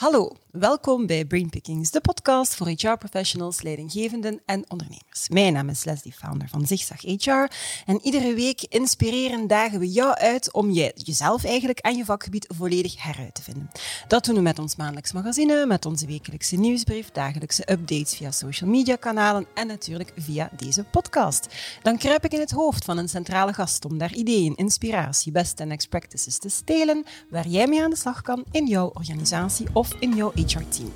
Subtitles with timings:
[0.00, 5.28] Hallo, welkom bij Brainpickings, de podcast voor HR-professionals, leidinggevenden en ondernemers.
[5.28, 7.54] Mijn naam is Leslie, founder van Zigzag HR.
[7.86, 12.46] En iedere week inspireren dagen we jou uit om je, jezelf eigenlijk en je vakgebied
[12.56, 13.70] volledig heruit te vinden.
[14.08, 18.70] Dat doen we met ons maandelijks magazine, met onze wekelijkse nieuwsbrief, dagelijkse updates via social
[18.70, 21.46] media kanalen en natuurlijk via deze podcast.
[21.82, 25.60] Dan kruip ik in het hoofd van een centrale gast om daar ideeën, inspiratie, best
[25.60, 29.66] en next practices te stelen, waar jij mee aan de slag kan in jouw organisatie
[29.72, 30.92] of in jouw HR-team.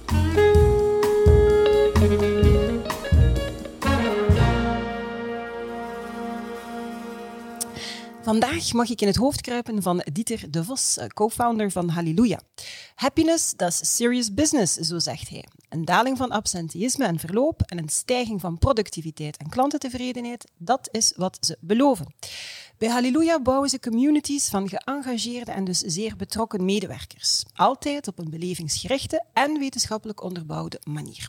[8.25, 12.41] Vandaag mag ik in het hoofd kruipen van Dieter de Vos, co-founder van Halleluja.
[12.95, 15.45] Happiness, dat is serious business, zo zegt hij.
[15.69, 21.13] Een daling van absenteïsme en verloop en een stijging van productiviteit en klantentevredenheid, dat is
[21.17, 22.15] wat ze beloven.
[22.79, 27.45] Bij Halleluja bouwen ze communities van geëngageerde en dus zeer betrokken medewerkers.
[27.55, 31.29] Altijd op een belevingsgerichte en wetenschappelijk onderbouwde manier.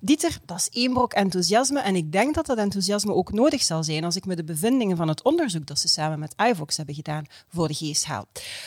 [0.00, 3.84] Dieter, dat is één brok enthousiasme en ik denk dat dat enthousiasme ook nodig zal
[3.84, 6.94] zijn als ik me de bevindingen van het onderzoek dat ze samen met iVox hebben
[6.94, 8.26] gedaan voor de haal.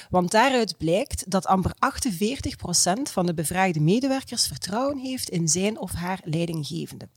[0.10, 5.92] Want daaruit blijkt dat amper 48% van de bevraagde medewerkers vertrouwen heeft in zijn of
[5.92, 7.10] haar leidinggevende.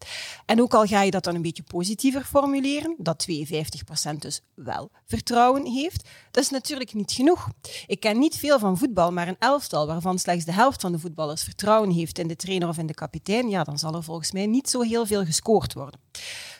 [0.46, 4.90] En ook al ga je dat dan een beetje positiever formuleren, dat 52% dus wel
[5.06, 7.48] vertrouwen heeft, dat is natuurlijk niet genoeg.
[7.86, 10.98] Ik ken niet veel van voetbal, maar een elftal waarvan slechts de helft van de
[10.98, 14.33] voetballers vertrouwen heeft in de trainer of in de kapitein, ja, dan zal er volgens
[14.33, 16.00] mij niet zo heel veel gescoord worden.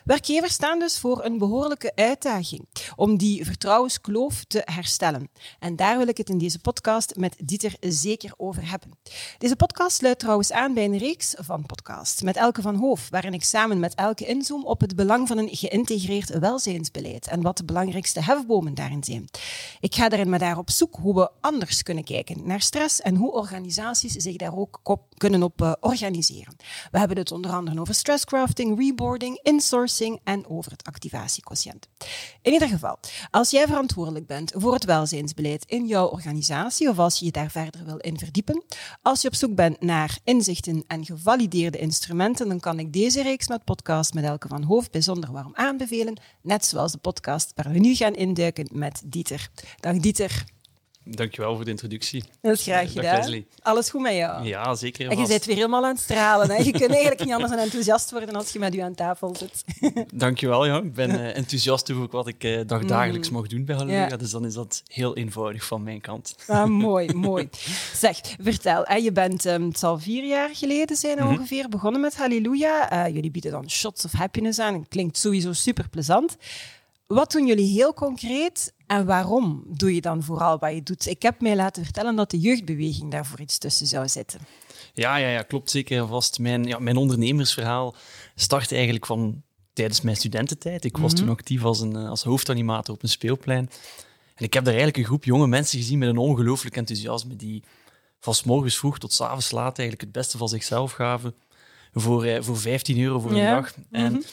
[0.03, 5.29] Werkgevers staan dus voor een behoorlijke uitdaging om die vertrouwenskloof te herstellen.
[5.59, 8.91] En daar wil ik het in deze podcast met Dieter zeker over hebben.
[9.37, 13.33] Deze podcast sluit trouwens aan bij een reeks van podcasts met Elke van Hoof, waarin
[13.33, 17.65] ik samen met Elke inzoom op het belang van een geïntegreerd welzijnsbeleid en wat de
[17.65, 19.29] belangrijkste hefbomen daarin zijn.
[19.79, 23.15] Ik ga daarin met daar op zoek hoe we anders kunnen kijken naar stress en
[23.15, 26.55] hoe organisaties zich daar ook op kunnen op uh, organiseren.
[26.91, 31.87] We hebben het onder andere over stresscrafting, reboarding, insourcing en over het activatiequotient.
[32.41, 32.99] In ieder geval,
[33.31, 37.51] als jij verantwoordelijk bent voor het welzijnsbeleid in jouw organisatie of als je je daar
[37.51, 38.63] verder wil in verdiepen,
[39.01, 43.47] als je op zoek bent naar inzichten en gevalideerde instrumenten, dan kan ik deze reeks
[43.47, 47.79] met podcast met Elke van Hoofd bijzonder warm aanbevelen, net zoals de podcast waar we
[47.79, 49.49] nu gaan induiken met Dieter.
[49.79, 50.43] Dag Dieter.
[51.05, 52.23] Dankjewel voor de introductie.
[52.41, 53.43] Dat is graag gedaan.
[53.61, 54.45] Alles goed met jou?
[54.45, 55.09] Ja, zeker.
[55.09, 56.49] En je bent weer helemaal aan het stralen.
[56.49, 56.55] Hè?
[56.55, 59.63] Je kunt eigenlijk niet anders dan enthousiast worden als je met u aan tafel zit.
[60.13, 60.77] Dankjewel, ja.
[60.77, 63.35] Ik ben uh, enthousiast over wat ik uh, dagdagelijks mm.
[63.35, 64.07] mag doen bij Halleluja.
[64.07, 64.17] Ja.
[64.17, 66.35] Dus dan is dat heel eenvoudig van mijn kant.
[66.47, 67.49] Ah, mooi, mooi.
[67.93, 68.81] Zeg, vertel.
[68.83, 71.31] Hè, je bent, um, het zal vier jaar geleden zijn mm -hmm.
[71.31, 73.07] ongeveer, begonnen met Halleluja.
[73.07, 74.87] Uh, jullie bieden dan shots of happiness aan.
[74.87, 76.37] Klinkt sowieso super plezant.
[77.07, 81.07] Wat doen jullie heel concreet en waarom doe je dan vooral wat je doet?
[81.07, 84.39] Ik heb mij laten vertellen dat de jeugdbeweging daarvoor iets tussen zou zitten.
[84.93, 86.39] Ja, ja, ja klopt zeker vast.
[86.39, 87.95] Mijn, ja, mijn ondernemersverhaal
[88.35, 89.41] start eigenlijk van
[89.73, 90.83] tijdens mijn studententijd.
[90.85, 91.25] Ik was mm -hmm.
[91.25, 93.69] toen actief als, een, als hoofdanimator op een speelplein.
[94.35, 97.63] En ik heb daar eigenlijk een groep jonge mensen gezien met een ongelooflijk enthousiasme, die
[98.19, 101.35] van s morgens vroeg tot s avonds laat eigenlijk het beste van zichzelf gaven
[101.93, 103.55] voor, voor 15 euro voor een ja.
[103.55, 103.73] dag.
[103.91, 104.23] En mm -hmm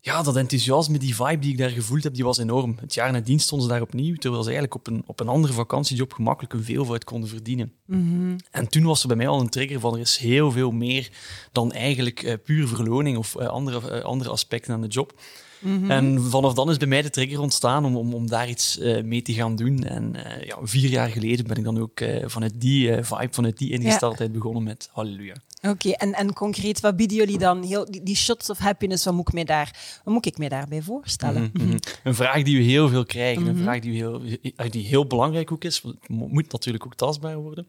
[0.00, 2.76] ja, dat enthousiasme, die vibe die ik daar gevoeld heb, die was enorm.
[2.80, 5.52] Het jaar nadien stonden ze daar opnieuw, terwijl ze eigenlijk op een, op een andere
[5.52, 7.72] vakantiejob gemakkelijk een veelvoud konden verdienen.
[7.84, 8.36] Mm -hmm.
[8.50, 11.10] En toen was er bij mij al een trigger van er is heel veel meer
[11.52, 15.20] dan eigenlijk uh, puur verloning of uh, andere, uh, andere aspecten aan de job.
[15.58, 15.90] Mm -hmm.
[15.90, 19.02] En vanaf dan is bij mij de trigger ontstaan om, om, om daar iets uh,
[19.02, 19.84] mee te gaan doen.
[19.84, 23.58] En uh, ja, vier jaar geleden ben ik dan ook uh, vanuit die vibe, vanuit
[23.58, 24.38] die ingesteldheid ja.
[24.38, 25.34] begonnen met Halleluja.
[25.62, 27.62] Oké, okay, en, en concreet, wat bieden jullie dan?
[27.62, 30.48] Heel, die, die, shots of happiness, wat moet ik mij, daar, wat moet ik mij
[30.48, 31.50] daarbij voorstellen?
[31.52, 31.78] Mm -hmm.
[32.04, 34.22] Een vraag die we heel veel krijgen, een vraag die, we heel,
[34.70, 35.82] die heel belangrijk ook is.
[35.82, 37.66] Het moet natuurlijk ook tastbaar worden.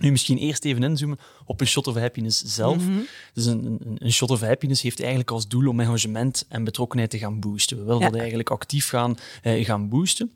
[0.00, 2.76] Nu misschien eerst even inzoomen op een shot of happiness zelf.
[2.76, 3.06] Mm -hmm.
[3.32, 7.10] Dus een, een, een, shot of happiness heeft eigenlijk als doel om engagement en betrokkenheid
[7.10, 7.76] te gaan boosten.
[7.76, 8.08] We willen ja.
[8.08, 10.32] dat eigenlijk actief gaan, eh, gaan boosten.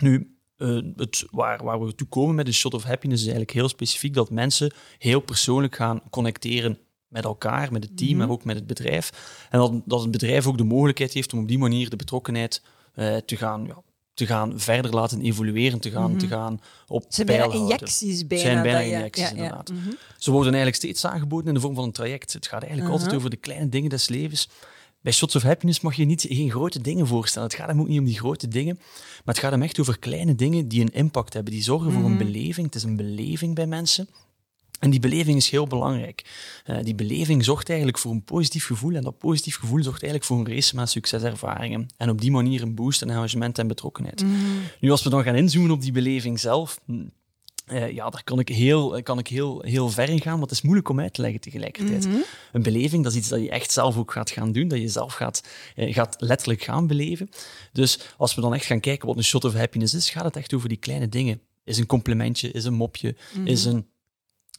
[0.00, 3.58] Nu, uh, het, waar, waar we toe komen met een shot of happiness is eigenlijk
[3.58, 6.78] heel specifiek dat mensen heel persoonlijk gaan connecteren
[7.08, 8.26] met elkaar, met het team, mm -hmm.
[8.26, 9.10] maar ook met het bedrijf.
[9.50, 12.62] En dat, dat het bedrijf ook de mogelijkheid heeft om op die manier de betrokkenheid
[12.94, 13.82] uh, te gaan ja,
[14.14, 16.18] te gaan verder laten evolueren, te gaan, mm -hmm.
[16.18, 18.44] te gaan op Ze bijna injecties bijna.
[18.44, 19.70] zijn bijna injecties, ja, ja, inderdaad.
[19.70, 19.96] Mm -hmm.
[20.18, 22.32] Ze worden eigenlijk steeds aangeboden in de vorm van een traject.
[22.32, 22.98] Het gaat eigenlijk uh -huh.
[22.98, 24.48] altijd over de kleine dingen des levens.
[25.00, 27.48] Bij Shots of Happiness mag je niet, geen grote dingen voorstellen.
[27.48, 28.76] Het gaat hem ook niet om die grote dingen,
[29.24, 31.92] maar het gaat hem echt over kleine dingen die een impact hebben, die zorgen mm
[31.92, 32.02] -hmm.
[32.02, 32.66] voor een beleving.
[32.66, 34.08] Het is een beleving bij mensen.
[34.84, 36.24] En die beleving is heel belangrijk.
[36.66, 40.24] Uh, die beleving zorgt eigenlijk voor een positief gevoel en dat positief gevoel zorgt eigenlijk
[40.24, 41.88] voor een race met succeservaringen.
[41.96, 44.22] En op die manier een boost in engagement en betrokkenheid.
[44.22, 44.34] Mm.
[44.80, 46.80] Nu, als we dan gaan inzoomen op die beleving zelf,
[47.72, 50.50] Uh, ja, daar kan ik, heel, kan ik heel, heel ver in gaan, maar het
[50.50, 52.06] is moeilijk om uit te leggen tegelijkertijd.
[52.06, 52.16] Mhm.
[52.52, 54.88] Een beleving, dat is iets dat je echt zelf ook gaat gaan doen, dat je
[54.88, 55.42] zelf gaat,
[55.74, 57.28] eh, gaat letterlijk gaan beleven.
[57.72, 60.36] Dus als we dan echt gaan kijken wat een shot of happiness is, gaat het
[60.36, 61.40] echt over die kleine dingen.
[61.64, 63.86] Is een complimentje, is een mopje, is een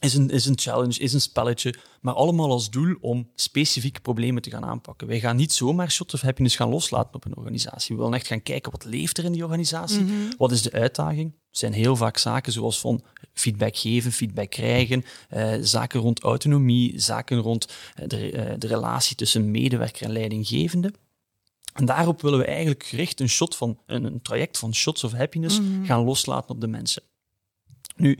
[0.05, 4.41] is een, is een challenge, is een spelletje, maar allemaal als doel om specifieke problemen
[4.41, 5.07] te gaan aanpakken.
[5.07, 7.95] Wij gaan niet zomaar shot of happiness gaan loslaten op een organisatie.
[7.95, 10.05] We willen echt gaan kijken wat leeft er in die organisatie,
[10.37, 11.33] wat is de uitdaging.
[11.49, 13.03] Het zijn heel vaak zaken zoals van
[13.33, 19.15] feedback geven, feedback krijgen, eh, zaken rond autonomie, zaken rond eh, de, eh, de relatie
[19.15, 20.93] tussen medewerker en leidinggevende.
[21.73, 25.11] En daarop willen we eigenlijk gericht een, shot van, een, een traject van shots of
[25.11, 27.03] happiness gaan loslaten op de mensen.
[27.95, 28.19] Nu,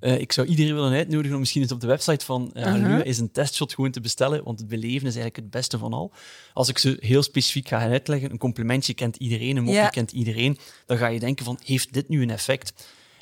[0.00, 3.02] eh, ik zou iedereen willen uitnodigen om misschien eens op de website van uh, Halleluja
[3.02, 6.12] is een testshot gewoon te bestellen, want het beleven is eigenlijk het beste van al.
[6.52, 9.88] Als ik ze heel specifiek ga uitleggen, een complimentje kent iedereen, een mopje Ja.
[9.88, 12.72] kent iedereen, dan ga je denken van, heeft dit nu een effect?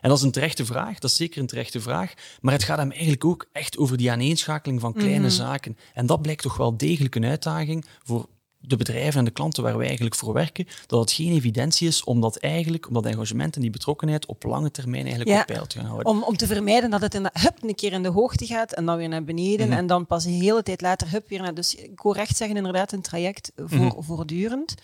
[0.01, 2.79] En dat is een terechte vraag, dat is zeker een terechte vraag, maar het gaat
[2.79, 5.77] hem eigenlijk ook echt over die aaneenschakeling van kleine zaken.
[5.95, 8.29] En dat blijkt toch wel degelijk een uitdaging voor
[8.61, 12.05] de bedrijven en de klanten waar wij eigenlijk voor werken, dat het geen evidentie is
[12.05, 15.41] om dat eigenlijk, om dat engagement en die betrokkenheid op lange termijn eigenlijk Ja.
[15.41, 16.07] op peil te gaan houden.
[16.07, 18.87] Om, om te vermijden dat het in, hup, een keer in de hoogte gaat en
[18.87, 19.77] dan weer naar beneden Mhm.
[19.79, 21.55] en dan pas een hele tijd later hup, weer naar...
[21.55, 24.01] Dus ik hoor recht zeggen, inderdaad, een traject voor, Mhm.
[24.03, 24.75] voortdurend.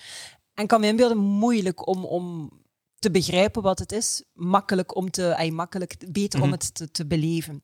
[0.55, 2.51] En kan me inbeelden, moeilijk om, om
[2.99, 4.25] te begrijpen wat het is.
[4.33, 5.37] Makkelijk om te...
[5.37, 6.55] ay, makkelijk, beter om Mhm.
[6.59, 7.63] het te, te beleven.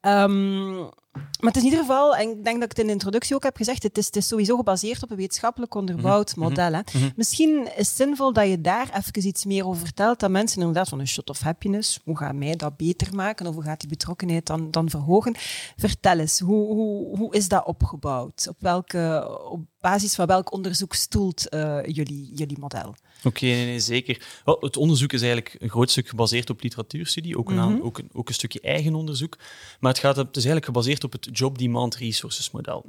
[0.00, 2.92] Ehm, maar het is in ieder geval, en ik denk dat ik het in de
[2.92, 6.40] introductie ook heb gezegd, het is, het is sowieso gebaseerd op een wetenschappelijk onderbouwd Mhm.
[6.48, 6.72] model.
[6.72, 6.80] Hè.
[6.92, 7.10] Mhm.
[7.16, 10.88] Misschien is het zinvol dat je daar even iets meer over vertelt, dat mensen inderdaad
[10.88, 13.88] van een shot of happiness, hoe gaat mij dat beter maken of hoe gaat die
[13.88, 15.34] betrokkenheid dan, dan verhogen?
[15.76, 18.46] Vertel eens, hoe, hoe, hoe is dat opgebouwd?
[18.48, 22.94] Op, welke, op basis van welk onderzoek stoelt eh, jullie, jullie model?
[23.24, 24.40] Oké, nee, nee, zeker.
[24.44, 28.10] Wel, het onderzoek is eigenlijk een groot stuk gebaseerd op literatuurstudie, ook een, ook een,
[28.12, 29.38] ook een stukje eigen onderzoek.
[29.80, 32.84] Maar het, gaat, het is eigenlijk gebaseerd op het Job Demand Resources model.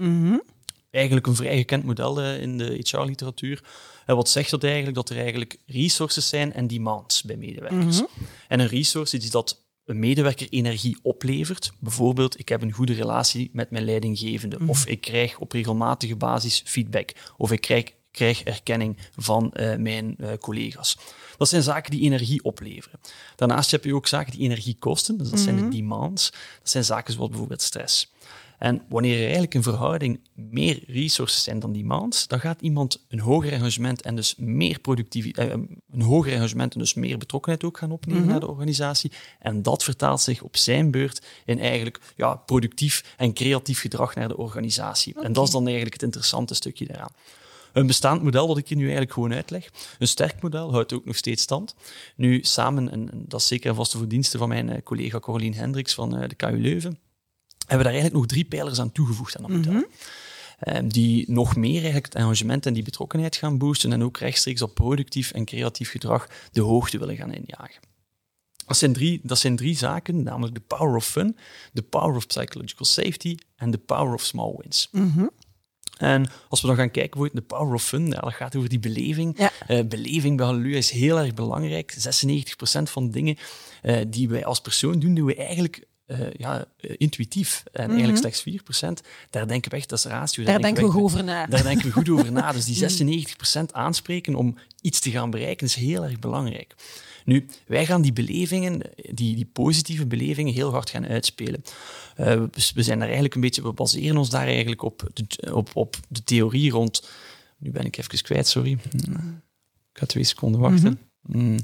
[0.92, 3.64] Eigenlijk een vrij gekend model eh, in de HR-literatuur.
[4.06, 4.96] En wat zegt dat eigenlijk?
[4.96, 8.02] Dat er eigenlijk resources zijn en demands bij medewerkers.
[8.48, 11.72] En een resource is dat een medewerker energie oplevert.
[11.80, 14.60] Bijvoorbeeld, ik heb een goede relatie met mijn leidinggevende.
[14.66, 17.12] Of ik krijg op regelmatige basis feedback.
[17.38, 20.98] Of ik krijg, krijg erkenning van eh, mijn eh, collega's.
[21.40, 23.00] Dat zijn zaken die energie opleveren.
[23.36, 25.18] Daarnaast heb je ook zaken die energie kosten.
[25.18, 26.32] Dus dat zijn de demands.
[26.60, 28.12] Dat zijn zaken zoals bijvoorbeeld stress.
[28.60, 33.20] En wanneer er eigenlijk in verhouding meer resources zijn dan demands, dan gaat iemand een
[33.20, 35.58] hoger engagement en dus meer productiviteit, eh,
[35.92, 39.12] een hoger engagement en dus meer betrokkenheid ook gaan opnemen naar de organisatie.
[39.40, 44.28] En dat vertaalt zich op zijn beurt in eigenlijk ja, productief en creatief gedrag naar
[44.28, 45.20] de organisatie.
[45.22, 47.12] En dat is dan eigenlijk het interessante stukje daaraan.
[47.74, 49.69] Een bestaand model dat ik je nu eigenlijk gewoon uitleg.
[50.00, 51.75] Een sterk model houdt ook nog steeds stand.
[52.16, 55.94] Nu samen, en dat is zeker een vaste verdienste van mijn eh, collega Caroline Hendricks
[55.94, 57.00] van eh, de KU Leuven,
[57.57, 59.83] hebben we daar eigenlijk nog drie pijlers aan toegevoegd aan dat model.
[60.60, 64.62] Ehm, die nog meer eigenlijk het engagement en die betrokkenheid gaan boosten en ook rechtstreeks
[64.62, 67.81] op productief en creatief gedrag de hoogte willen gaan injagen.
[68.66, 71.38] Dat zijn, drie, dat zijn drie zaken, namelijk de power of fun,
[71.74, 74.89] de power of psychological safety en de power of small wins.
[76.00, 78.69] En als we dan gaan kijken voor de power of fun, ja, dat gaat over
[78.69, 79.38] die beleving.
[79.38, 79.51] Ja.
[79.68, 81.96] Eh, beleving bij Halleluja is heel erg belangrijk.
[81.98, 83.38] 96% van de dingen
[83.81, 87.64] eh, die wij als persoon doen, doen we eigenlijk eh, ja, eh, intuïtief.
[87.72, 89.02] En eigenlijk slechts 4%.
[89.30, 90.44] Daar denken we echt, dat is ratio.
[90.44, 91.45] Daar denken we goed over na.
[91.45, 92.52] Daar denken we goed over na.
[92.52, 93.26] Dus die
[93.60, 96.76] 96% aanspreken om iets te gaan bereiken is heel erg belangrijk.
[97.26, 101.64] Nu, wij gaan die belevingen, die, die positieve belevingen, heel hard gaan uitspelen.
[102.16, 102.44] Eh,
[102.74, 105.95] we, zijn daar eigenlijk een beetje, we baseren ons daar eigenlijk op de, op, op
[106.07, 107.10] de theorie rond.
[107.57, 108.72] Nu ben ik even kwijt, sorry.
[109.92, 111.00] Ik ga twee seconden wachten.
[111.22, 111.57] Hmm.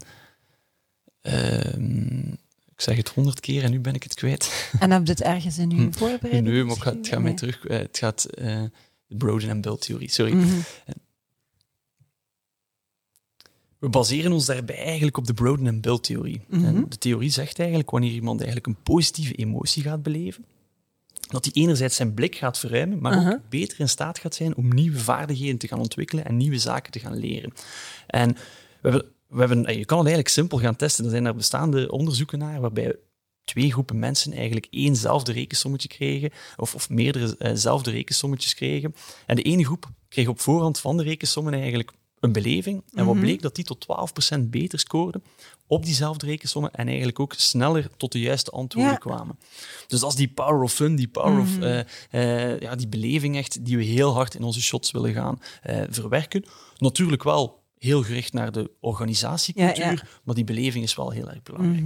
[1.22, 2.34] Ehm,
[2.76, 4.52] ik zeg het honderd keer en nu ben ik het kwijt.
[4.80, 7.34] En heb je het ergens in uw voorbereiding Nee, maar ik ga- het gaat mij
[7.34, 7.66] terug.
[7.66, 8.64] eh, het gaat eh,
[9.08, 10.10] de Broden en Bill theorie.
[10.12, 10.34] Sorry.
[10.34, 10.60] Mhm.
[13.80, 16.42] We baseren ons daarbij eigenlijk op de Broden en Bill theorie.
[16.48, 16.66] Mhm.
[16.66, 20.46] En de theorie zegt eigenlijk wanneer iemand eigenlijk een positieve emotie gaat beleven,
[21.28, 23.34] dat hij enerzijds zijn blik gaat verruimen, maar Uh-huh.
[23.34, 26.92] ook beter in staat gaat zijn om nieuwe vaardigheden te gaan ontwikkelen en nieuwe zaken
[26.92, 27.54] te gaan leren.
[28.08, 28.34] En
[28.82, 31.04] we hebben, we hebben, eh, je kan het eigenlijk simpel gaan testen.
[31.06, 32.96] Er zijn er bestaande onderzoeken naar waarbij
[33.44, 38.96] twee groepen mensen eigenlijk éénzelfde rekensommetje kregen, of, of meerdere eh, zelfde rekensommetjes kregen.
[39.26, 42.84] En de ene groep kreeg op voorhand van de rekensommen eigenlijk een beleving.
[42.94, 43.86] En wat bleek dat die tot
[44.36, 45.24] 12% beter scoorden
[45.68, 48.98] op diezelfde rekensommen en eigenlijk ook sneller tot de juiste antwoorden Ja.
[48.98, 49.40] kwamen.
[49.88, 51.80] Dus dat is die power of fun, die power of eh,
[52.12, 55.40] eh, ja, die beleving echt die we heel hard in onze shots willen gaan
[55.90, 56.46] verwerken.
[56.78, 60.02] Natuurlijk wel heel gericht naar de organisatiecultuur, Ja, ja.
[60.24, 61.86] maar die beleving is wel heel erg belangrijk.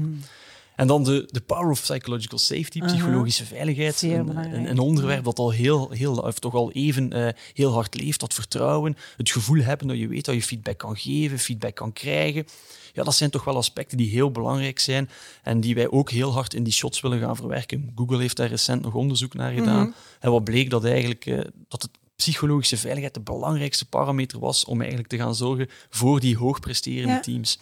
[0.79, 4.01] En dan de, de power of psychological safety, psychologische veiligheid.
[4.01, 7.95] Een, een, een, onderwerp dat al heel, heel of toch al even uh, heel hard
[7.95, 8.19] leeft.
[8.19, 11.93] Dat vertrouwen, het gevoel hebben dat je weet dat je feedback kan geven, feedback kan
[11.93, 12.45] krijgen.
[12.93, 15.09] Ja, dat zijn toch wel aspecten die heel belangrijk zijn
[15.43, 17.91] en die wij ook heel hard in die shots willen gaan verwerken.
[17.95, 19.87] Google heeft daar recent nog onderzoek naar gedaan.
[19.87, 19.91] Mhm.
[20.19, 24.79] En wat bleek dat eigenlijk uh, dat het psychologische veiligheid de belangrijkste parameter was om
[24.79, 27.59] eigenlijk te gaan zorgen voor die hoogpresterende teams.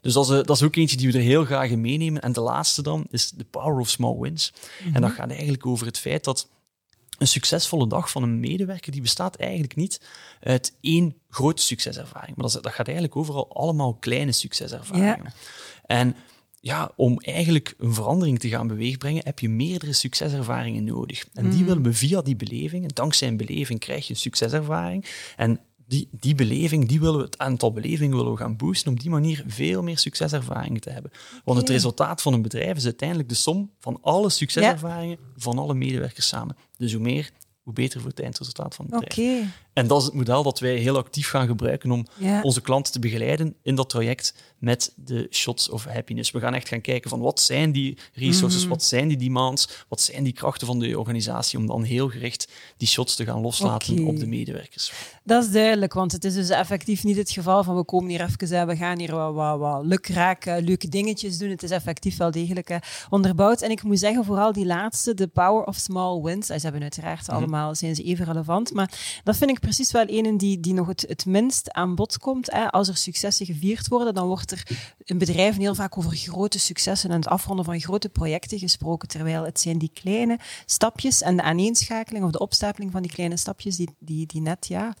[0.00, 2.22] Dus dat is, dat is, ook eentje die we er heel graag in meenemen.
[2.22, 4.52] En de laatste dan is de power of small wins.
[4.84, 5.20] En dat mhm.
[5.20, 6.48] gaat eigenlijk over het feit dat
[7.18, 10.00] een succesvolle dag van een medewerker die bestaat eigenlijk niet
[10.40, 12.36] uit één grote succeservaring.
[12.36, 15.22] Maar dat, dat gaat eigenlijk overal allemaal kleine succeservaringen.
[15.24, 15.32] Ja.
[15.86, 16.16] En
[16.66, 21.26] ja, om eigenlijk een verandering te gaan beweegbrengen, heb je meerdere succeservaringen nodig.
[21.32, 21.68] En die mhm.
[21.68, 25.04] willen we via die beleving, dankzij een beleving krijg je een succeservaring.
[25.36, 28.98] En die, die beleving, die willen we, het aantal belevingen willen we gaan boosten, om
[28.98, 31.10] die manier veel meer succeservaringen te hebben.
[31.44, 35.74] Want het resultaat van een bedrijf is uiteindelijk de som van alle succeservaringen van alle
[35.74, 36.56] medewerkers samen.
[36.76, 37.30] Dus hoe meer,
[37.62, 39.14] hoe beter voor het eindresultaat van het bedrijf.
[39.76, 42.06] En dat is het model dat wij heel actief gaan gebruiken om
[42.42, 46.30] onze klanten te begeleiden in dat traject met de shots of happiness.
[46.30, 49.68] We gaan echt gaan kijken van wat zijn die resources, mm wat zijn die demands,
[49.88, 53.40] wat zijn die krachten van de organisatie, om dan heel gericht die shots te gaan
[53.40, 54.92] loslaten op de medewerkers.
[55.24, 58.20] Dat is duidelijk, want het is dus effectief niet het geval van we komen hier
[58.22, 61.50] even, we gaan hier wat, wat, wat lukraak, leuke dingetjes doen.
[61.50, 62.78] Het is effectief wel degelijk
[63.10, 63.60] onderbouwd.
[63.60, 67.26] En ik moet zeggen, vooral die laatste, de power of small wins, ze hebben uiteraard
[67.26, 67.36] mhm.
[67.36, 70.86] allemaal, zijn ze even relevant, maar dat vind ik precies wel een die, die nog
[70.86, 72.52] het, het minst aan bod komt.
[72.52, 72.70] Hè.
[72.70, 74.62] Als er successen gevierd worden, dan wordt er
[75.04, 79.08] in bedrijven heel vaak over grote successen en het afronden van grote projecten gesproken.
[79.08, 83.36] Terwijl het zijn die kleine stapjes en de aaneenschakeling of de opstapeling van die kleine
[83.36, 84.94] stapjes die, die, die net ja,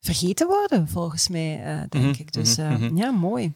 [0.00, 2.32] vergeten worden, volgens mij, uh, denk mhm, ik.
[2.32, 3.52] Dus uh, ja, mooi.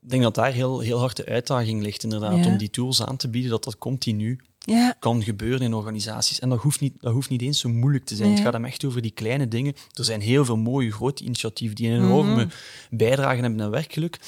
[0.00, 3.16] Ik denk dat daar heel, heel hard de uitdaging ligt, inderdaad, om die tools aan
[3.16, 4.96] te bieden, dat dat continu ja.
[4.98, 6.40] kan gebeuren in organisaties.
[6.40, 8.30] En dat hoeft niet, dat hoeft niet eens zo moeilijk te zijn.
[8.30, 9.74] Het gaat hem echt over die kleine dingen.
[9.92, 12.50] Er zijn heel veel mooie grote initiatieven die een enorme mm
[12.90, 14.18] bijdrage hebben aan werkgeluk.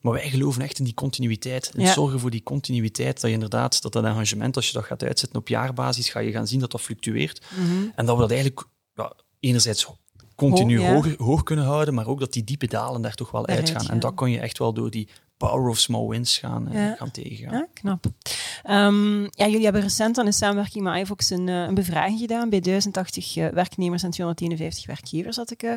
[0.00, 1.72] Maar wij geloven echt in die continuïteit.
[1.76, 5.04] En zorgen voor die continuïteit, dat je inderdaad, dat dat engagement, als je dat gaat
[5.04, 7.46] uitzetten op jaarbasis, ga je gaan zien dat dat fluctueert.
[7.54, 7.88] Mhm.
[7.94, 9.86] En dat we dat eigenlijk ja, enerzijds
[10.34, 13.88] continu hoog, hoog, kunnen houden, maar ook dat die diepe dalen daar toch wel uitgaan.
[13.88, 15.08] En dat kan je echt wel door die
[15.48, 17.54] power of small wins gaan, gaan tegengaan.
[17.54, 18.04] Ja, knap.
[18.70, 22.48] Um, ja, jullie hebben recent aan in samenwerking met iVox een, uh, een bevraging gedaan
[22.48, 25.72] bij 1080 uh, werknemers en 251 werkgevers, had ik uh,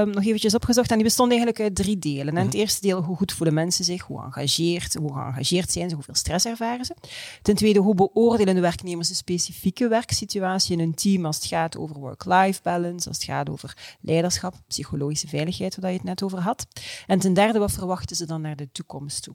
[0.00, 0.90] um, nog eventjes opgezocht.
[0.90, 2.36] En die bestond eigenlijk uit drie delen.
[2.36, 2.56] En het mhm.
[2.56, 6.44] eerste deel, hoe goed voelen mensen zich, hoe engageerd, hoe geëngageerd zijn ze, hoeveel stress
[6.44, 6.94] ervaren ze.
[7.42, 11.76] Ten tweede, hoe beoordelen de werknemers de specifieke werksituatie in een team als het gaat
[11.76, 16.38] over work-life balance, als het gaat over leiderschap, psychologische veiligheid, waar je het net over
[16.38, 16.66] had.
[17.06, 18.88] En ten derde, wat verwachten ze dan naar de toekomst?
[19.20, 19.34] Toe.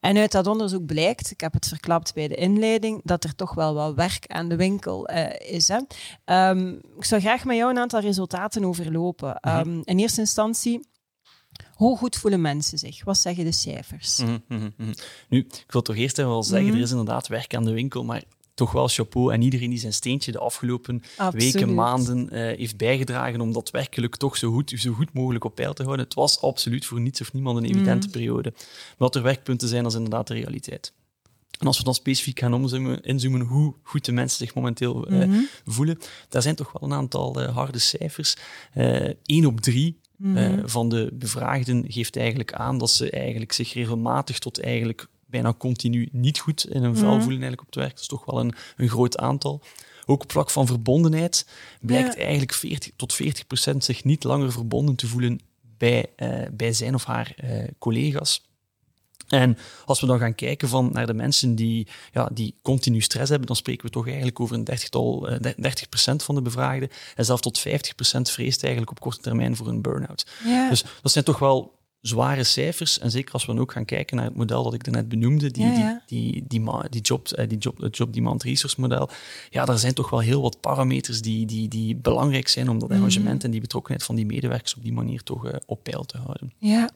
[0.00, 3.54] En uit dat onderzoek blijkt, ik heb het verklapt bij de inleiding, dat er toch
[3.54, 5.68] wel wat werk aan de winkel uh, is.
[5.68, 5.78] Hè.
[6.50, 9.48] Um, ik zou graag met jou een aantal resultaten overlopen.
[9.48, 10.88] Um, in eerste instantie,
[11.74, 13.04] hoe goed voelen mensen zich?
[13.04, 14.18] Wat zeggen de cijfers?
[14.18, 14.94] Mm -hmm,
[15.28, 16.76] Nu, ik wil toch eerst wel zeggen, mhm.
[16.76, 18.22] er is inderdaad werk aan de winkel, maar
[18.60, 21.02] toch wel chapeau en iedereen die zijn steentje de afgelopen
[21.32, 25.54] weken, maanden uh, heeft bijgedragen om dat werkelijk toch zo goed, zo goed mogelijk op
[25.54, 26.04] peil te houden.
[26.04, 28.12] Het was absoluut voor niets of niemand een evidente mm.
[28.12, 28.50] periode.
[28.52, 30.92] Maar wat er werkpunten zijn, dat is inderdaad de realiteit.
[31.58, 35.20] En als we dan specifiek gaan omzoomen, inzoomen hoe goed de mensen zich momenteel mm
[35.20, 35.48] -hmm.
[35.66, 35.98] voelen,
[36.28, 38.36] daar zijn toch wel een aantal uh, harde cijfers.
[39.22, 44.38] Eén op drie mm van de bevraagden geeft eigenlijk aan dat ze eigenlijk zich regelmatig
[44.38, 47.20] tot eigenlijk bijna continu niet goed in een vel mhm.
[47.20, 47.90] voelen eigenlijk op het werk.
[47.90, 49.62] Dat is toch wel een, een groot aantal.
[50.06, 51.46] Ook op vlak van verbondenheid
[51.80, 55.40] blijkt eigenlijk 40 tot 40 procent zich niet langer verbonden te voelen
[55.78, 58.48] bij, uh, bij zijn of haar uh, collega's.
[59.28, 63.28] En als we dan gaan kijken van naar de mensen die, ja, die continu stress
[63.28, 66.88] hebben, dan spreken we toch eigenlijk over een dertigtal, 30% eh, van de bevraagden.
[67.14, 67.62] En zelfs tot 50%
[68.22, 70.26] vreest eigenlijk op korte termijn voor een burn-out.
[70.44, 70.68] Ja.
[70.68, 72.98] Dus dat zijn toch wel zware cijfers.
[72.98, 75.50] En zeker als we dan ook gaan kijken naar het model dat ik net benoemde,
[75.50, 79.08] die, die, die, die, die, job, eh, die job, het job demand resource model.
[79.50, 82.88] Ja, daar zijn toch wel heel wat parameters die, die, die belangrijk zijn om dat
[82.88, 82.98] mhm.
[82.98, 86.16] engagement en die betrokkenheid van die medewerkers op die manier toch uh, op peil te
[86.16, 86.52] houden.
[86.58, 86.90] Ja,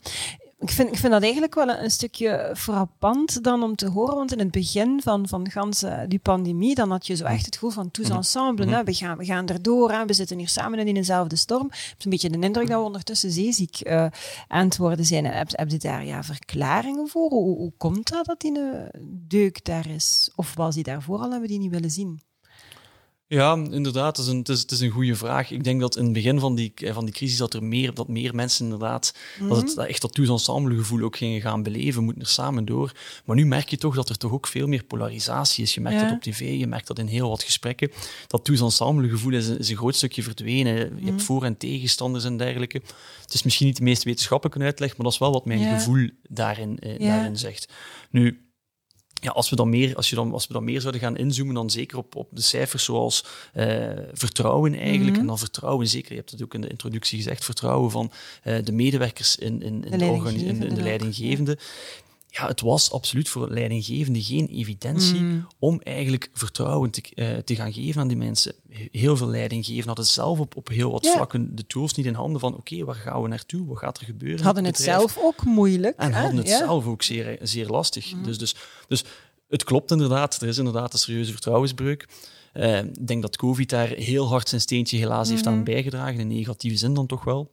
[0.65, 4.33] ik vind, ik vind dat eigenlijk wel een, stukje frappant dan om te horen, want
[4.33, 7.71] in het begin van, van gans, die pandemie, dan had je zo echt het gevoel
[7.71, 8.17] van tous mhm.
[8.17, 11.67] ensemble, mm we, gaan, we gaan erdoor, hè, we zitten hier samen in dezelfde storm.
[11.67, 14.07] Ik heb een beetje de indruk dat we ondertussen zeeziek uh,
[14.49, 15.25] aan het worden zijn.
[15.25, 17.31] Heb, heb je daar ja, verklaringen voor?
[17.31, 18.59] Hoe, hoe komt dat dat die
[19.29, 20.31] deuk daar is?
[20.35, 22.21] Of was die daarvoor al, hebben we die niet willen zien?
[23.35, 24.17] Ja, inderdaad.
[24.17, 25.51] Het is, een, het, is, het is een goede vraag.
[25.51, 28.09] Ik denk dat in het begin van die, van die crisis dat er meer, dat
[28.09, 29.15] meer mensen inderdaad,
[29.49, 32.93] dat het dat echt dat tous-ensemble gevoel ook gingen gaan beleven, moeten er samen door.
[33.25, 35.75] Maar nu merk je toch dat er toch ook veel meer polarisatie is.
[35.75, 36.05] Je merkt Ja.
[36.07, 37.91] dat op tv, je merkt dat in heel wat gesprekken.
[38.27, 40.75] Dat tous-ensemble gevoel is, een- is een groot stukje verdwenen.
[40.77, 42.81] Je hebt voor- en tegenstanders en dergelijke.
[43.23, 45.75] Het is misschien niet de meest wetenschappelijke uitleg, maar dat is wel wat mijn Ja.
[45.79, 47.07] gevoel daarin, eh, Ja.
[47.17, 47.73] daarin zegt.
[48.11, 48.44] Nu,
[49.25, 51.55] ja, als, we dan meer, als, je dan, als we dan meer zouden gaan inzoomen,
[51.55, 53.67] dan zeker op, op de cijfers zoals eh,
[54.13, 55.11] vertrouwen eigenlijk.
[55.11, 55.21] Mhm.
[55.21, 58.11] En dan vertrouwen zeker, je hebt het ook in de introductie gezegd, vertrouwen van
[58.43, 61.59] eh, de medewerkers in, in, in, De in, de- in leidinggevende de leidinggevende.
[62.37, 65.39] Ja, het was absoluut voor leidinggevende geen evidentie Mhm.
[65.59, 68.55] om eigenlijk vertrouwen te, eh, te gaan geven aan die mensen.
[68.93, 71.13] Heel veel leidinggevenden hadden zelf op, op heel wat Ja.
[71.13, 73.67] vlakken de tools niet in handen van oké, waar gaan we naartoe?
[73.67, 74.45] Wat gaat er gebeuren?
[74.45, 75.97] Hadden het zelf ook moeilijk.
[75.97, 76.21] En hè?
[76.21, 76.59] hadden het Ja.
[76.59, 78.13] Zelf ook zeer, zeer lastig.
[78.25, 78.55] dus, dus,
[78.89, 79.05] dus
[79.49, 80.43] het klopt inderdaad.
[80.43, 82.09] Er is inderdaad een serieuze vertrouwensbreuk.
[82.53, 86.29] Eh, ik denk dat COVID daar heel hard zijn steentje helaas heeft aan bijgedragen, in
[86.29, 87.53] negatieve zin dan toch wel.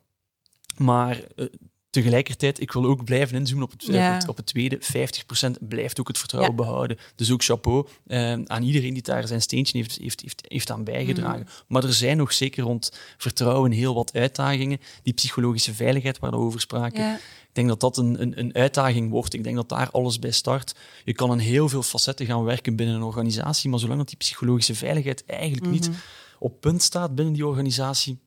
[0.78, 1.46] Maar eh,
[1.92, 4.08] tegelijkertijd, ik wil ook blijven inzoomen op het, Ja.
[4.16, 4.78] op het, op het tweede.
[4.82, 6.58] 50% blijft ook het vertrouwen Ja.
[6.64, 6.98] behouden.
[7.16, 10.84] Dus ook chapeau eh, aan iedereen die daar zijn steentje heeft, heeft, heeft, heeft aan
[10.84, 11.40] bijgedragen.
[11.42, 11.50] Mhm.
[11.68, 14.80] Maar er zijn nog zeker rond vertrouwen heel wat uitdagingen.
[15.04, 17.04] Die psychologische veiligheid waar we over spraken.
[17.04, 17.16] Ja.
[17.16, 19.34] Ik denk dat dat een, een, een uitdaging wordt.
[19.34, 20.76] Ik denk dat daar alles bij start.
[21.04, 24.18] Je kan in heel veel facetten gaan werken binnen een organisatie, maar zolang dat die
[24.18, 25.98] psychologische veiligheid eigenlijk niet Mhm.
[26.40, 28.20] op punt staat binnen die organisatie,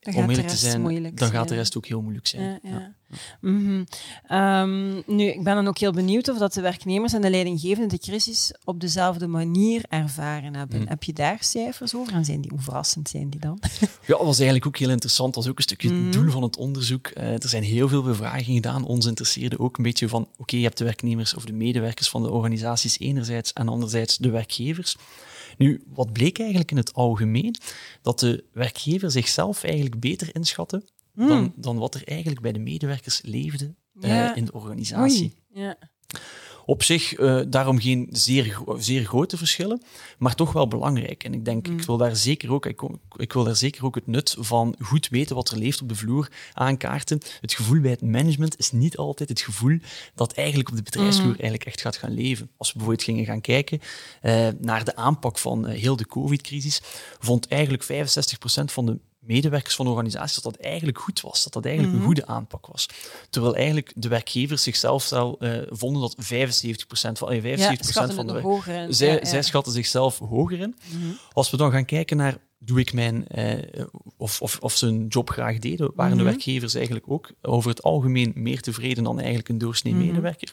[0.00, 2.60] Dan om eerlijk te zijn, dan gaat de rest ook heel moeilijk zijn.
[2.62, 2.94] Ja, ja.
[3.40, 3.84] Mhm.
[4.26, 7.88] Ehm, nu, ik ben dan ook heel benieuwd of dat de werknemers en de leidinggevenden
[7.88, 10.80] de crisis op dezelfde manier ervaren hebben.
[10.80, 10.88] Mhm.
[10.88, 12.12] Heb je daar cijfers over?
[12.12, 13.58] En zijn die, hoe verrassend zijn die dan?
[13.80, 15.34] Ja, dat was eigenlijk ook heel interessant.
[15.34, 16.02] Dat was ook een stukje Mhm.
[16.04, 17.06] het doel van het onderzoek.
[17.06, 18.84] Eh, er zijn heel veel bevragingen gedaan.
[18.84, 22.22] Ons interesseerde ook een beetje van, oké, je hebt de werknemers of de medewerkers van
[22.22, 24.96] de organisaties enerzijds en anderzijds de werkgevers.
[25.60, 27.54] Nu, wat bleek eigenlijk in het algemeen?
[28.02, 33.20] Dat de werkgever zichzelf eigenlijk beter inschatte dan, dan wat er eigenlijk bij de medewerkers
[33.22, 35.32] leefde eh, in de organisatie.
[35.56, 35.62] Oei.
[35.62, 35.78] Ja.
[36.64, 39.82] Op zich eh, daarom geen zeer, zeer grote verschillen,
[40.18, 41.24] maar toch wel belangrijk.
[41.24, 42.82] En ik denk, ik, wil daar zeker ook, ik,
[43.16, 45.94] ik wil daar zeker ook het nut van goed weten wat er leeft op de
[45.94, 47.20] vloer aankaarten.
[47.40, 49.78] Het gevoel bij het management is niet altijd het gevoel
[50.14, 52.50] dat eigenlijk op de bedrijfsvloer eigenlijk echt gaat gaan leven.
[52.56, 53.80] Als we bijvoorbeeld gingen gaan kijken
[54.20, 56.80] eh, naar de aanpak van eh, heel de COVID-crisis,
[57.18, 57.86] vond eigenlijk 65%
[58.64, 62.02] van de medewerkers van de organisatie dat dat eigenlijk goed was, dat dat eigenlijk een
[62.04, 62.86] goede aanpak was.
[63.30, 68.14] Terwijl eigenlijk de werkgevers zichzelf wel eh, vonden dat 75% van, eh, 75% Ja, schatten
[68.14, 68.32] van de
[68.86, 68.94] in.
[68.94, 70.76] zij, Ja, zij schatten zichzelf hoger in.
[71.32, 73.84] Als we dan gaan kijken naar doe ik mijn, eh,
[74.16, 76.30] of, of, of ze hun job graag deden, waren de Mhm.
[76.32, 80.06] werkgevers eigenlijk ook over het algemeen meer tevreden dan eigenlijk een doorsnee Mhm.
[80.06, 80.52] medewerker.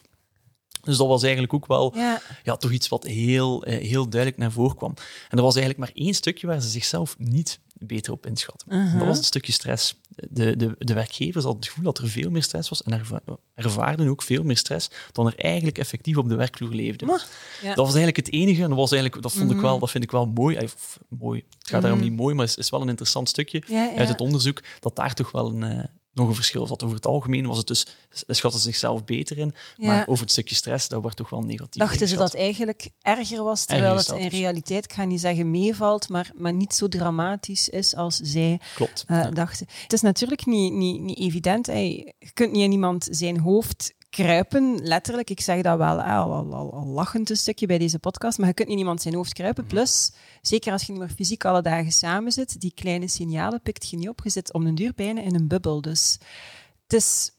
[0.82, 2.20] Dus dat was eigenlijk ook wel Ja.
[2.44, 4.94] ja, toch iets wat heel, eh, heel duidelijk naar voren kwam.
[5.28, 8.92] En er was eigenlijk maar één stukje waar ze zichzelf niet beter op inschatten.
[8.98, 9.94] Dat was een stukje stress.
[10.30, 13.20] De, de, de werkgevers hadden het gevoel dat er veel meer stress was en erva-
[13.54, 17.06] ervaarden ook veel meer stress dan er eigenlijk effectief op de werkvloer leefde.
[17.06, 17.26] Maar,
[17.62, 17.68] ja.
[17.68, 20.04] Dat was eigenlijk het enige en dat, was eigenlijk, dat, vond ik wel, dat vind
[20.04, 20.68] ik wel mooi.
[21.08, 21.44] Mooi.
[21.58, 23.96] Het gaat daarom niet mooi, maar het is, is wel een interessant stukje Ja, ja.
[23.96, 25.84] uit het onderzoek dat daar toch wel een, eh,
[26.18, 26.82] nog een verschil zat.
[26.82, 27.86] Over het algemeen was het dus,
[28.26, 29.86] schatten zichzelf beter in, Ja.
[29.86, 33.42] maar over het stukje stress, dat wordt toch wel negatief Dachten ze dat eigenlijk erger
[33.42, 34.32] was, terwijl het in dus.
[34.38, 39.04] realiteit, ik ga niet zeggen meevalt, maar, maar niet zo dramatisch is als zij Klopt.
[39.06, 39.30] eh, Ja.
[39.30, 39.66] dachten.
[39.82, 41.66] Het is natuurlijk niet, niet, niet evident.
[41.66, 45.30] Je kunt niet in iemand zijn hoofd kruipen, letterlijk.
[45.30, 48.38] Ik zeg dat wel hè, al, al, al, al lachend een stukje bij deze podcast,
[48.38, 49.64] maar je kunt niet iemand zijn hoofd kruipen.
[49.64, 49.72] Mhm.
[49.72, 53.90] Plus, zeker als je niet meer fysiek alle dagen samen zit, die kleine signalen pikt
[53.90, 54.20] je niet op.
[54.24, 55.80] Je zit om een duur bijna in een bubbel.
[55.80, 56.18] Dus
[56.82, 57.32] het is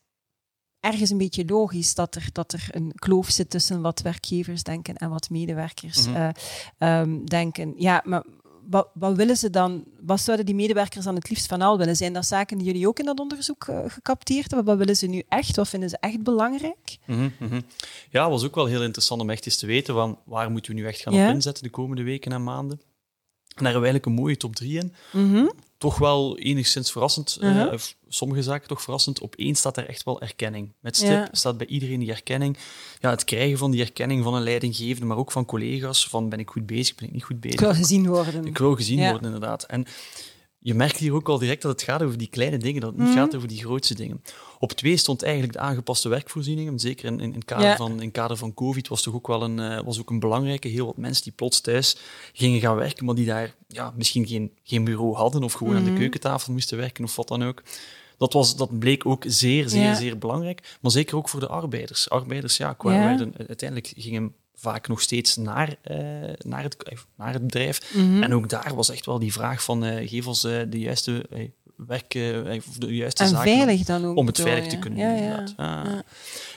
[0.79, 4.95] ergens een beetje logisch dat er, dat er een kloof zit tussen wat werkgevers denken
[4.95, 6.15] en wat medewerkers Mhm.
[6.15, 6.29] eh,
[6.77, 7.73] ehm, denken.
[7.77, 8.23] Ja, maar
[8.69, 9.83] wat, wat willen ze dan?
[10.01, 11.95] Wat zouden die medewerkers dan het liefst van al willen?
[11.95, 14.65] Zijn dat zaken die jullie ook in dat onderzoek eh, gecapteerd hebben?
[14.65, 15.55] Wat willen ze nu echt?
[15.55, 16.97] Wat vinden ze echt belangrijk?
[17.05, 17.61] Mhm, mhm.
[18.09, 20.71] Ja, het was ook wel heel interessant om echt eens te weten van waar moeten
[20.75, 21.27] we nu echt gaan Ja.
[21.27, 22.77] op inzetten de komende weken en maanden.
[22.79, 24.93] En daar hebben we eigenlijk een mooie top 3 in.
[25.11, 25.47] Mhm.
[25.79, 29.19] Toch wel enigszins verrassend, eh, of sommige zaken toch verrassend.
[29.21, 30.73] Op één staat er echt wel erkenning.
[30.79, 31.27] Met stip Ja.
[31.31, 32.57] staat bij iedereen die erkenning.
[32.99, 36.07] Ja, het krijgen van die erkenning van een leidinggevende, maar ook van collega's.
[36.07, 37.59] Van ben ik goed bezig, ben ik niet goed bezig.
[37.59, 38.45] Ik wil gezien worden.
[38.45, 39.09] Ik wil gezien Ja.
[39.09, 39.63] worden, inderdaad.
[39.63, 39.85] En
[40.59, 42.99] je merkt hier ook al direct dat het gaat over die kleine dingen, dat het
[42.99, 43.17] niet Mhm.
[43.17, 44.23] gaat over die grootste dingen.
[44.59, 46.79] Op twee stond eigenlijk de aangepaste werkvoorzieningen.
[46.79, 47.75] Zeker in, in, in, kader, Ja.
[47.75, 50.67] van, in kader van COVID was toch ook wel een, eh, was ook een belangrijke.
[50.67, 51.97] Heel wat mensen die plots thuis
[52.33, 55.83] gingen gaan werken, maar die daar ja, misschien geen, geen bureau hadden of gewoon aan
[55.83, 55.93] Mhm.
[55.93, 57.63] de keukentafel moesten werken of wat dan ook.
[58.17, 59.95] Dat, was, dat bleek ook zeer, zeer, Ja.
[59.95, 60.77] zeer belangrijk.
[60.81, 62.09] Maar zeker ook voor de arbeiders.
[62.09, 63.03] Arbeiders, ja, qua- Ja.
[63.05, 65.97] werden, uiteindelijk gingen vaak nog steeds naar, eh,
[66.37, 67.93] naar, het, eh, naar het bedrijf.
[67.93, 68.23] Mhm.
[68.23, 71.25] En ook daar was echt wel die vraag van eh, geef ons de juiste
[71.75, 72.13] werk,
[72.67, 74.17] of de juiste En zaken veilig dan ook.
[74.17, 75.25] om het veilig te kunnen ja, doen.
[75.25, 75.43] ja.
[75.55, 75.85] Ah.
[75.85, 76.03] ja.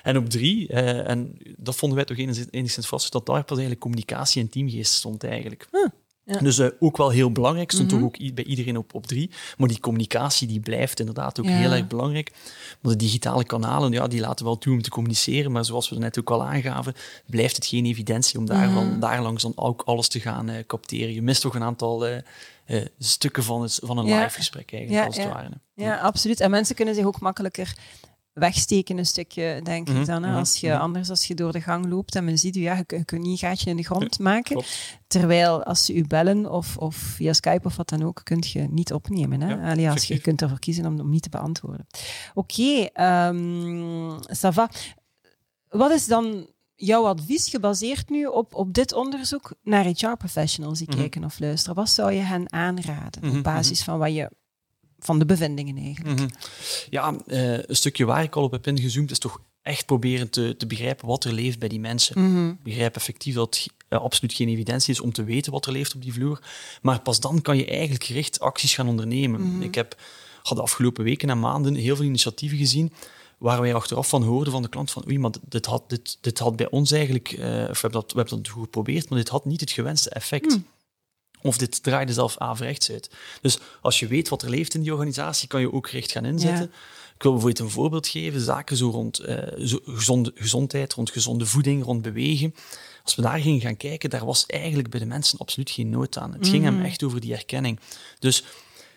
[0.02, 3.80] En op drie, en dat vonden wij toch enigszins, enigszins vast, dat daar pas eigenlijk
[3.80, 5.68] communicatie en teamgeest stond eigenlijk.
[5.72, 5.86] Huh,
[6.24, 6.38] ja.
[6.38, 7.96] Dus eh, ook wel heel belangrijk, stond Mhm.
[7.96, 9.30] toch ook i- bij iedereen op, op drie.
[9.56, 11.52] Maar die communicatie die blijft inderdaad ook Ja.
[11.52, 12.30] heel erg belangrijk.
[12.80, 15.96] Maar de digitale kanalen, ja, die laten wel toe om te communiceren, maar zoals we
[15.96, 16.94] net ook al aangaven,
[17.26, 18.74] blijft het geen evidentie om daar, Mhm.
[18.74, 21.14] van, daar langs dan ook alles te gaan eh, capteren.
[21.14, 22.16] Je mist toch een aantal eh,
[22.98, 25.48] stukken van, het, van een live gesprek eigenlijk, als het ware.
[25.74, 26.40] Ja, absoluut.
[26.40, 27.74] En mensen kunnen zich ook makkelijker
[28.32, 30.22] wegsteken een stukje, denk ik Mhm, dan.
[30.22, 30.28] Hè?
[30.28, 30.80] mhm, Als je, mhm.
[30.80, 33.30] Anders als je door de gang loopt en men ziet, ja, je, je kunt niet
[33.42, 34.42] een gaatje in de grond maken.
[34.56, 34.98] klopt.
[35.06, 38.66] Terwijl als ze u bellen of, of via Skype of wat dan ook, kun je
[38.70, 39.40] niet opnemen.
[39.40, 39.48] Hè?
[39.54, 41.86] Ja, Allee, als je kunt ervoor kiezen om, om niet te beantwoorden.
[42.34, 44.70] Oké, ehm ça va.
[45.68, 51.24] Wat is dan jouw advies gebaseerd nu op, op dit onderzoek naar HR-professionals die kijken
[51.24, 51.76] of luisteren?
[51.76, 54.30] Wat zou je hen aanraden op basis van wat je
[55.04, 56.18] van de bevindingen eigenlijk?
[56.18, 56.28] Mhm.
[56.90, 60.54] Ja, eh, een stukje waar ik al op heb ingezoomd is toch echt proberen te,
[60.56, 62.22] te begrijpen wat er leeft bij die mensen.
[62.22, 62.54] Mhm.
[62.62, 65.94] Begrijp effectief dat het eh, absoluut geen evidentie is om te weten wat er leeft
[65.94, 66.42] op die vloer.
[66.82, 69.40] Maar pas dan kan je eigenlijk gericht acties gaan ondernemen.
[69.40, 69.62] Mhm.
[69.62, 69.96] Ik heb
[70.42, 72.92] had de afgelopen weken en maanden heel veel initiatieven gezien
[73.38, 76.38] waar wij achteraf van hoorden van de klant van oei, maar dit had, dit, dit
[76.38, 79.18] had bij ons eigenlijk, eh, of we hebben, dat, we hebben dat goed geprobeerd, maar
[79.18, 80.58] dit had niet het gewenste effect.
[81.42, 83.10] Of dit draaide zelf averechts uit.
[83.40, 86.24] Dus als je weet wat er leeft in die organisatie, kan je ook gericht gaan
[86.24, 86.72] inzetten.
[87.14, 88.40] Ik wil bijvoorbeeld een voorbeeld geven.
[88.40, 92.54] Zaken zo rond eh, zo gezonde, gezondheid, rond gezonde voeding, rond bewegen.
[93.04, 96.18] Als we daar gingen gaan kijken, daar was eigenlijk bij de mensen absoluut geen nood
[96.18, 96.32] aan.
[96.32, 97.78] Het ging hem echt over die erkenning.
[98.18, 98.44] Dus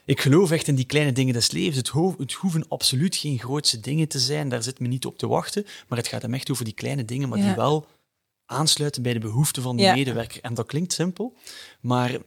[0.06, 1.76] ik geloof echt in die kleine dingen des levens.
[1.78, 5.18] Het, ho- het hoeven absoluut geen grootse dingen te zijn, daar zit men niet op
[5.18, 5.66] te wachten.
[5.88, 7.46] Maar het gaat hem echt over die kleine dingen, maar Ja.
[7.46, 7.88] die wel
[8.46, 9.94] aansluiten bij de behoeften van Ja.
[9.94, 10.42] medewerker.
[10.42, 11.38] En dat klinkt simpel,
[11.82, 12.18] maar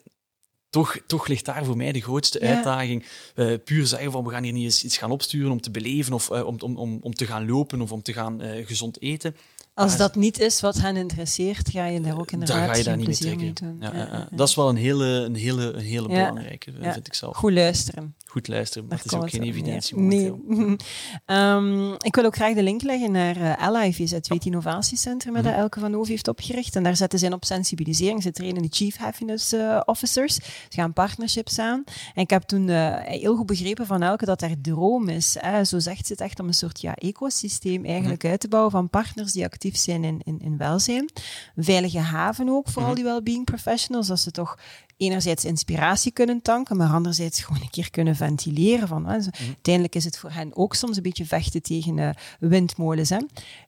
[0.70, 2.54] toch, toch ligt daar voor mij de grootste Ja.
[2.54, 3.06] uitdaging.
[3.34, 6.12] Eh, puur zeggen van we gaan hier niet eens iets gaan opsturen om te beleven
[6.12, 9.00] of eh, om, om, om, om te gaan lopen of om te gaan eh, gezond
[9.02, 9.36] eten.
[9.78, 12.84] Als dat niet is wat hen interesseert, ga je daar ook inderdaad Daar ga je
[12.84, 13.80] daar geen niet mee plezier mee trekken.
[13.80, 14.00] doen.
[14.00, 14.28] Ja, Ja.
[14.30, 17.36] Dat is wel een hele, een hele, een hele belangrijke, eh, vind ik zelf.
[17.36, 18.14] Goed luisteren.
[18.26, 19.96] Goed luisteren, maar Daar het is ook geen evidentie.
[19.98, 20.32] Nee.
[21.24, 25.42] Ehm, ik wil ook graag de link leggen naar uh, Ally, het Weet Innovatiecentrum, Mhm.
[25.42, 26.76] dat Elke van Hoof heeft opgericht.
[26.76, 28.22] En daar zetten ze in op sensibilisering.
[28.22, 30.34] Ze trainen de Chief Happiness eh, Officers.
[30.34, 31.84] Ze gaan partnerships aan.
[32.14, 35.36] En ik heb toen eh, heel goed begrepen van Elke dat haar droom is.
[35.38, 38.30] Hè, zo zegt ze het echt om een soort ja, ecosysteem eigenlijk Mhm.
[38.30, 41.08] uit te bouwen van partners die actief zijn in, in, in welzijn.
[41.56, 42.96] Een veilige haven ook voor al Mhm.
[42.96, 44.06] die well-being professionals.
[44.06, 44.58] Dat ze toch
[44.96, 48.88] enerzijds inspiratie kunnen tanken, maar anderzijds gewoon een keer kunnen ventileren.
[48.88, 49.16] Van, hè.
[49.16, 49.28] Mhm.
[49.46, 53.08] Uiteindelijk is het voor hen ook soms een beetje vechten tegen eh, windmolens.
[53.08, 53.18] Hè.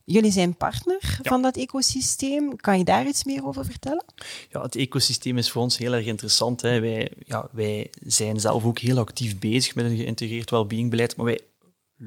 [0.05, 2.57] Jullie zijn partner van dat ecosysteem.
[2.57, 4.05] Kan je daar iets meer over vertellen?
[4.51, 6.63] Ja, het ecosysteem is voor ons heel erg interessant.
[6.63, 6.81] Hè.
[6.81, 11.27] Wij, ja, wij zijn zelf ook heel actief bezig met een geïntegreerd well-being beleid, maar
[11.27, 11.41] wij,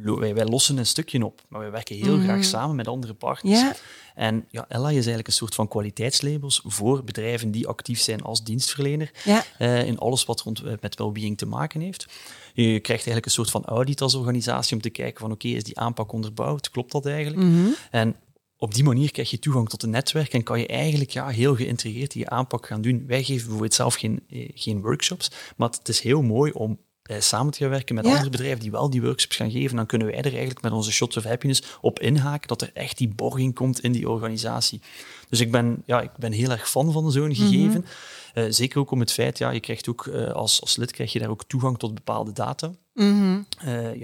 [0.02, 1.42] wij, wij lossen een stukje op.
[1.48, 3.82] Maar wij werken heel graag samen met andere partners.
[4.16, 8.44] En ja, Ella is eigenlijk een soort van kwaliteitslabels voor bedrijven die actief zijn als
[8.44, 9.12] dienstverlener
[9.58, 12.06] eh, in alles wat rond, eh, met well-being te maken heeft.
[12.54, 15.64] Je krijgt eigenlijk een soort van audit als organisatie om te kijken van oké, is
[15.64, 16.70] die aanpak onderbouwd?
[16.70, 17.42] Klopt dat eigenlijk?
[17.42, 17.68] Mhm.
[17.92, 18.16] En
[18.58, 21.56] op die manier krijg je toegang tot een netwerk en kan je eigenlijk ja, heel
[21.56, 23.04] geïntegreerd die aanpak gaan doen.
[23.08, 26.80] Wij geven bijvoorbeeld zelf geen, eh, geen workshops, maar het is heel mooi om
[27.20, 28.12] samen te gaan werken met Ja.
[28.12, 29.76] andere bedrijven die wel die workshops gaan geven.
[29.76, 32.98] Dan kunnen wij er eigenlijk met onze Shots of Happiness op inhaken dat er echt
[32.98, 34.82] die borging komt in die organisatie.
[35.30, 37.36] Dus ik ben, ja, ik ben heel erg fan van zo'n Mhm.
[37.36, 37.86] gegeven.
[38.34, 41.14] Eh, zeker ook om het feit, ja, je krijgt ook eh, als, als lid krijg
[41.14, 42.72] je daar ook toegang tot bepaalde data.
[42.94, 43.42] Mhm.
[43.60, 43.96] Eh,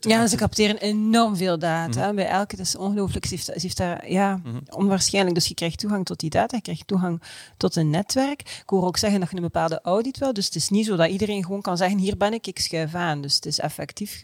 [0.00, 2.12] ja, ze capteren enorm veel data.
[2.12, 3.24] Bij elke, dat is ongelooflijk.
[3.24, 5.34] Ze heeft, ze heeft daar, ja, onwaarschijnlijk.
[5.34, 7.22] Dus je krijgt toegang tot die data, je krijgt toegang
[7.56, 8.40] tot een netwerk.
[8.40, 10.32] Ik hoor ook zeggen dat je een bepaalde audit wil.
[10.32, 12.94] Dus het is niet zo dat iedereen gewoon kan zeggen, hier ben ik, ik schuif
[12.94, 13.20] aan.
[13.20, 14.20] Dus het is effectief.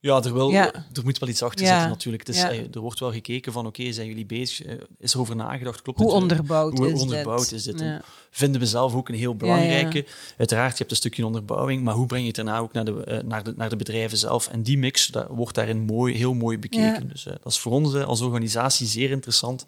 [0.00, 0.72] Ja, er, Ja.
[0.74, 1.70] er moet wel iets achter Ja.
[1.72, 2.26] zitten natuurlijk.
[2.26, 2.50] Het is, Ja.
[2.50, 4.66] eh, er wordt wel gekeken van, oké, zijn jullie bezig?
[4.66, 5.82] Eh, Is er over nagedacht?
[5.82, 6.22] Klopt Hoe het?
[6.22, 7.52] onderbouwd Hoe is onderbouwd dit?
[7.52, 7.82] is dit?
[8.30, 10.06] Vinden we zelf ook een heel belangrijke.
[10.36, 13.04] Uiteraard, je hebt een stukje onderbouwing, maar hoe breng je het daarna ook naar de,
[13.04, 14.48] eh, naar de, naar de bedrijven zelf?
[14.48, 17.08] En die mix dat wordt daarin mooi, heel mooi bekeken.
[17.08, 19.64] Dus dat is voor ons als organisatie zeer interessant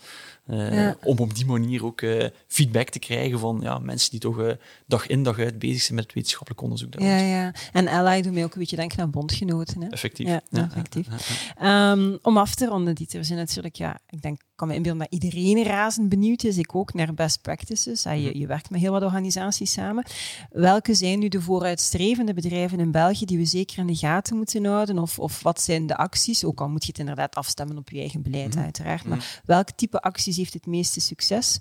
[0.51, 0.97] eh, Ja.
[1.03, 4.53] om op die manier ook eh, feedback te krijgen van ja, mensen die toch eh,
[4.87, 6.93] dag in dag uit bezig zijn met het wetenschappelijk onderzoek.
[6.93, 7.31] daar Ja, rond.
[7.31, 7.71] ja.
[7.73, 9.83] En Ally doet mij ook een beetje denken aan bondgenoten.
[9.83, 9.89] Hè?
[9.89, 10.27] Effectief.
[10.27, 10.59] effectief.
[10.59, 11.55] Ja, effectief.
[11.63, 15.09] Um, om af te ronden, Dieter, we zijn natuurlijk, ja, ik denk, kan me inbeelden
[15.11, 16.59] dat iedereen razend benieuwd is.
[16.59, 18.03] Ik ook naar best practices.
[18.03, 18.39] Je, mhm.
[18.39, 20.05] je werkt met heel wat organisaties samen.
[20.51, 24.65] Welke zijn nu de vooruitstrevende bedrijven in België die we zeker in de gaten moeten
[24.65, 24.99] houden?
[24.99, 26.45] Of, of wat zijn de acties?
[26.45, 28.65] Ook al moet je het inderdaad afstemmen op je eigen beleid, mhm.
[28.65, 29.05] uiteraard.
[29.05, 29.27] Maar mhm.
[29.45, 31.61] welke type acties heeft het meeste succes?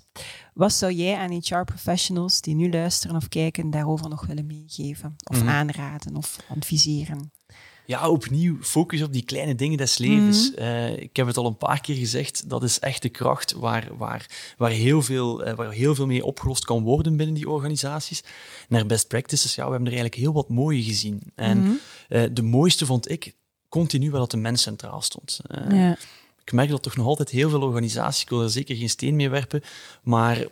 [0.54, 5.16] Wat zou jij aan HR-professionals die nu luisteren of kijken daarover nog willen meegeven?
[5.30, 7.32] Of aanraden of adviseren?
[7.90, 10.50] ja, opnieuw focus op die kleine dingen des levens.
[10.50, 10.60] Mhm.
[10.60, 13.88] Eh, ik heb het al een paar keer gezegd, dat is echt de kracht waar,
[13.96, 18.22] waar, waar, heel, veel, uh, waar heel veel mee opgelost kan worden binnen die organisaties.
[18.68, 21.22] Naar best practices, ja, we hebben er eigenlijk heel wat mooie gezien.
[21.34, 21.72] En mhm.
[22.08, 23.34] eh, de mooiste vond ik
[23.68, 25.40] continu wel dat de mens centraal stond.
[25.68, 25.96] Ja.
[26.50, 29.16] Ik merk dat toch nog altijd heel veel organisaties, ik wil er zeker geen steen
[29.16, 29.62] mee werpen,
[30.02, 30.46] maar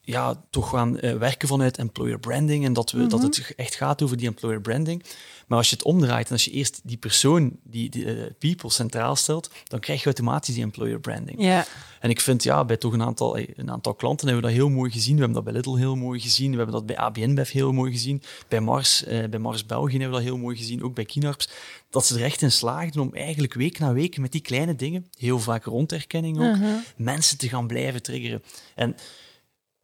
[0.00, 3.28] ja, toch gaan werken vanuit employer branding en dat, we, dat mhm.
[3.28, 5.04] het echt gaat over die employer branding.
[5.50, 8.70] Maar als je het omdraait en als je eerst die persoon, die, die uh, people,
[8.70, 11.42] centraal stelt, dan krijg je automatisch die employer branding.
[11.42, 11.66] Ja.
[12.00, 14.60] En ik vind, ja, bij toch een aantal, eh, een aantal klanten hebben we dat
[14.60, 15.14] heel mooi gezien.
[15.14, 16.50] We hebben dat bij Little heel mooi gezien.
[16.50, 18.22] We hebben dat bij ABN Bev heel mooi gezien.
[18.48, 20.82] Bij Mars, eh, bij Mars België hebben we dat heel mooi gezien.
[20.82, 21.48] Ook bij Kinarps.
[21.90, 25.06] Dat ze er echt in slaagden om eigenlijk week na week met die kleine dingen,
[25.18, 26.76] heel vaak rondherkenning ook, uh-huh.
[26.96, 28.42] mensen te gaan blijven triggeren.
[28.74, 28.96] En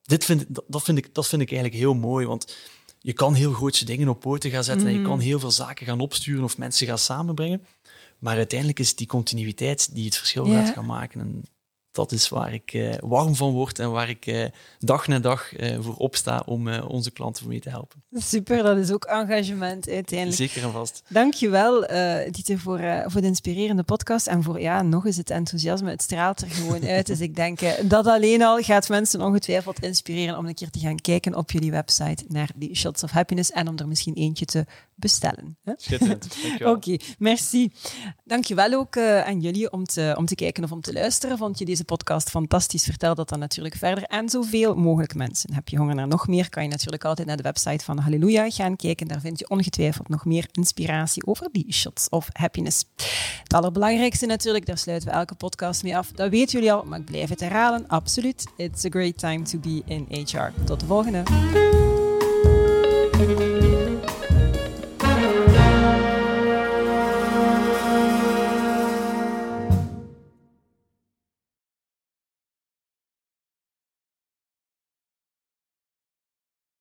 [0.07, 2.57] dit vind, dat, vind ik, dat vind ik eigenlijk heel mooi, want
[2.99, 5.09] je kan heel grootse dingen op poten gaan zetten en je mhm.
[5.09, 7.67] kan heel veel zaken gaan opsturen of mensen gaan samenbrengen.
[8.19, 11.21] Maar uiteindelijk is het die continuïteit die het verschil gaat gaan maken.
[11.21, 11.43] En
[11.97, 14.45] dat is waar ik uh, warm van word en waar ik uh,
[14.79, 18.03] dag na dag uh, voor opsta om onze klanten mee te helpen.
[18.13, 20.37] Super, dat is ook engagement uiteindelijk.
[20.37, 21.03] Zeker en vast.
[21.09, 21.81] Dankjewel,
[22.31, 25.91] Dieter, voor, voor de inspirerende podcast en voor ja, nog eens het enthousiasme.
[25.91, 27.07] Het straalt er gewoon uit.
[27.07, 31.01] dus ik denk dat alleen al gaat mensen ongetwijfeld inspireren om een keer te gaan
[31.01, 34.67] kijken op jullie website naar die Shots of Happiness en om er misschien eentje te
[34.97, 35.59] bestellen.
[35.77, 37.73] Schitterend, Oké, okay, merci.
[38.25, 41.39] Dankjewel ook aan jullie om te, om te kijken of om te luisteren.
[41.39, 42.85] Vond je deze podcast fantastisch.
[42.85, 45.55] Vertel dat dan natuurlijk verder aan zoveel mogelijk mensen.
[45.55, 48.51] Heb je honger naar nog meer, kan je natuurlijk altijd naar de website van Halleluja
[48.51, 49.09] gaan kijken.
[49.09, 52.85] Daar vind je ongetwijfeld nog meer inspiratie over die shots of happiness.
[53.43, 56.13] Het allerbelangrijkste natuurlijk, daar sluiten we elke podcast mee af.
[56.13, 57.89] Dat weten jullie al, maar ik blijf het herhalen.
[57.89, 58.47] Absoluut.
[58.57, 60.65] It's a great time to be in HR.
[60.65, 61.23] Tot de volgende.